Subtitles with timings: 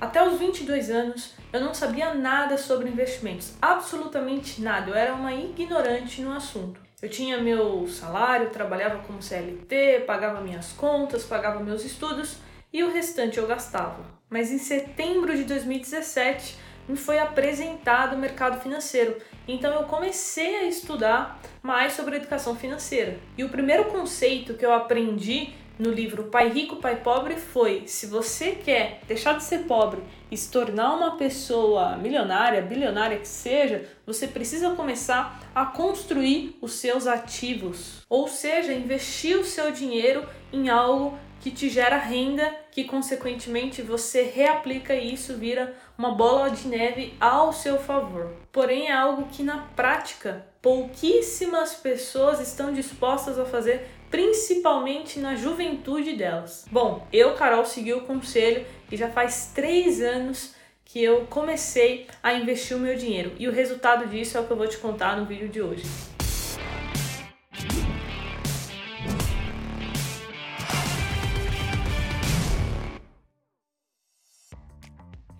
[0.00, 4.90] Até os 22 anos, eu não sabia nada sobre investimentos, absolutamente nada.
[4.90, 6.80] Eu era uma ignorante no assunto.
[7.02, 12.36] Eu tinha meu salário, trabalhava como CLT, pagava minhas contas, pagava meus estudos
[12.72, 14.04] e o restante eu gastava.
[14.30, 16.56] Mas em setembro de 2017
[16.88, 23.18] me foi apresentado o mercado financeiro, então eu comecei a estudar mais sobre educação financeira.
[23.36, 28.06] E o primeiro conceito que eu aprendi no livro Pai Rico, Pai Pobre foi: se
[28.06, 33.86] você quer deixar de ser pobre e se tornar uma pessoa milionária, bilionária que seja,
[34.04, 40.68] você precisa começar a construir os seus ativos, ou seja, investir o seu dinheiro em
[40.68, 46.68] algo que te gera renda, que consequentemente você reaplica e isso vira uma bola de
[46.68, 48.30] neve ao seu favor.
[48.52, 56.14] Porém, é algo que na prática pouquíssimas pessoas estão dispostas a fazer principalmente na juventude
[56.14, 56.64] delas.
[56.70, 62.32] Bom, eu, Carol, segui o conselho e já faz três anos que eu comecei a
[62.32, 63.32] investir o meu dinheiro.
[63.36, 65.82] E o resultado disso é o que eu vou te contar no vídeo de hoje.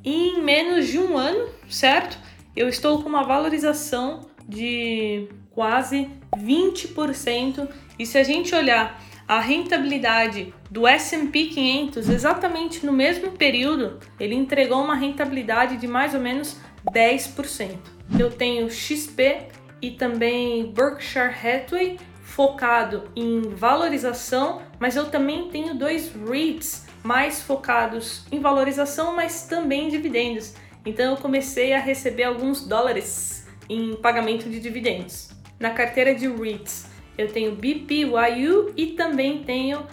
[0.09, 2.17] Em menos de um ano, certo?
[2.55, 7.67] Eu estou com uma valorização de quase 20%.
[7.99, 14.33] E se a gente olhar a rentabilidade do S&P 500 exatamente no mesmo período, ele
[14.33, 16.55] entregou uma rentabilidade de mais ou menos
[16.89, 17.77] 10%.
[18.17, 19.49] Eu tenho XP
[19.81, 28.25] e também Berkshire Hathaway focado em valorização, mas eu também tenho dois REITs mais focados
[28.29, 30.53] em valorização, mas também em dividendos.
[30.85, 35.29] Então eu comecei a receber alguns dólares em pagamento de dividendos.
[35.57, 36.87] Na carteira de REITs,
[37.17, 39.87] eu tenho BPYU e também tenho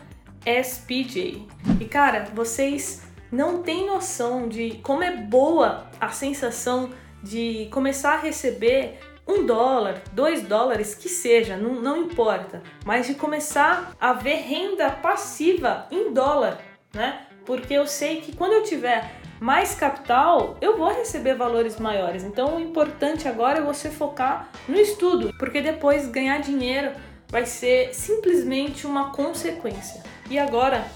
[0.44, 1.46] SPJ.
[1.80, 6.90] E cara, vocês não têm noção de como é boa a sensação
[7.22, 13.14] de começar a receber um dólar, dois dólares, que seja, não, não importa, mas de
[13.14, 16.58] começar a ver renda passiva em dólar,
[16.94, 17.20] né?
[17.44, 19.10] Porque eu sei que quando eu tiver
[19.40, 22.24] mais capital, eu vou receber valores maiores.
[22.24, 26.92] Então o importante agora é você focar no estudo, porque depois ganhar dinheiro
[27.28, 30.02] vai ser simplesmente uma consequência.
[30.30, 30.86] E agora,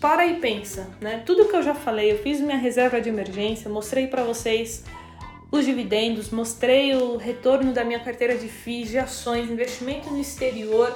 [0.00, 1.22] para e pensa, né?
[1.24, 4.84] Tudo que eu já falei, eu fiz minha reserva de emergência, mostrei para vocês
[5.50, 10.94] os dividendos, mostrei o retorno da minha carteira de FIIs, de ações, investimento no exterior.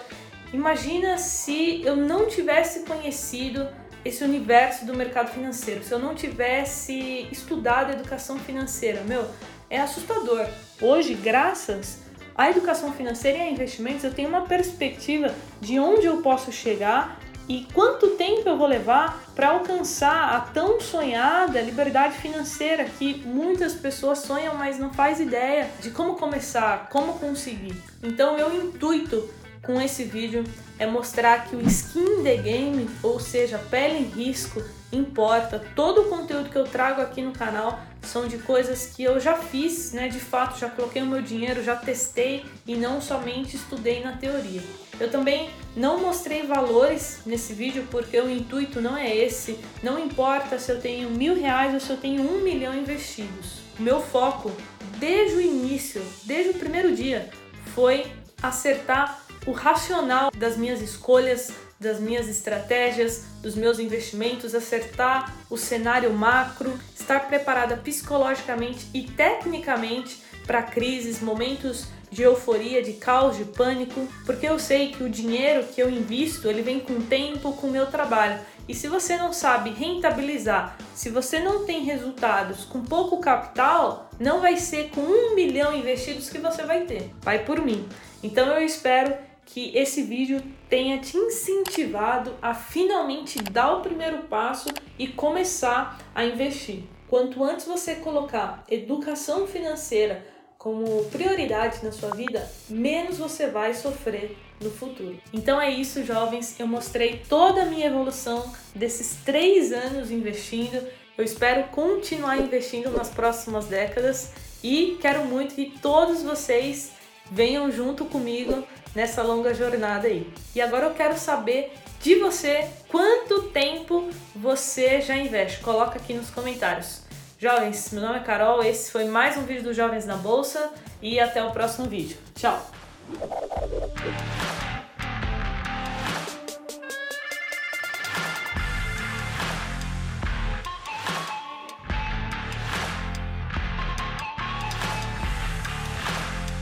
[0.53, 3.69] Imagina se eu não tivesse conhecido
[4.03, 9.03] esse universo do mercado financeiro, se eu não tivesse estudado educação financeira.
[9.03, 9.27] Meu,
[9.69, 10.47] é assustador.
[10.81, 11.99] Hoje, graças
[12.35, 17.21] à educação financeira e a investimentos, eu tenho uma perspectiva de onde eu posso chegar
[17.49, 23.75] e quanto tempo eu vou levar para alcançar a tão sonhada liberdade financeira que muitas
[23.75, 27.75] pessoas sonham, mas não faz ideia de como começar, como conseguir.
[28.03, 29.29] Então, meu intuito
[29.63, 30.45] com esse vídeo
[30.79, 34.63] é mostrar que o skin the game, ou seja, pele em risco,
[34.93, 35.63] importa.
[35.75, 39.35] Todo o conteúdo que eu trago aqui no canal são de coisas que eu já
[39.35, 40.09] fiz, né?
[40.09, 44.63] De fato, já coloquei o meu dinheiro, já testei e não somente estudei na teoria.
[44.99, 49.59] Eu também não mostrei valores nesse vídeo porque o intuito não é esse.
[49.83, 53.59] Não importa se eu tenho mil reais ou se eu tenho um milhão investidos.
[53.79, 54.51] O meu foco,
[54.99, 57.31] desde o início, desde o primeiro dia,
[57.75, 58.11] foi
[58.43, 61.51] acertar o racional das minhas escolhas,
[61.81, 70.23] das minhas estratégias, dos meus investimentos, acertar o cenário macro, estar preparada psicologicamente e tecnicamente
[70.47, 75.67] para crises, momentos de euforia, de caos, de pânico, porque eu sei que o dinheiro
[75.69, 78.39] que eu invisto, ele vem com tempo, com o meu trabalho.
[78.69, 84.43] E se você não sabe rentabilizar, se você não tem resultados com pouco capital, não
[84.43, 87.11] vai ser com um milhão investidos que você vai ter.
[87.23, 87.89] Vai por mim.
[88.23, 94.69] Então eu espero que esse vídeo tenha te incentivado a finalmente dar o primeiro passo
[94.99, 96.83] e começar a investir.
[97.09, 100.25] Quanto antes você colocar educação financeira
[100.59, 105.19] como prioridade na sua vida, menos você vai sofrer no futuro.
[105.33, 106.61] Então é isso, jovens.
[106.61, 110.87] Eu mostrei toda a minha evolução desses três anos investindo.
[111.17, 116.98] Eu espero continuar investindo nas próximas décadas e quero muito que todos vocês
[117.31, 120.31] venham junto comigo nessa longa jornada aí.
[120.55, 125.61] E agora eu quero saber de você quanto tempo você já investe.
[125.61, 127.03] Coloca aqui nos comentários.
[127.39, 131.21] Jovens, meu nome é Carol, esse foi mais um vídeo do Jovens na Bolsa e
[131.21, 132.19] até o próximo vídeo.
[132.35, 132.69] Tchau!